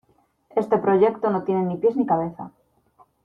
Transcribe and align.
Este 0.55 0.79
proyecto 0.79 1.29
no 1.29 1.43
tiene 1.43 1.61
ni 1.61 1.77
pies 1.77 1.95
ni 1.95 2.07
cabeza. 2.07 2.49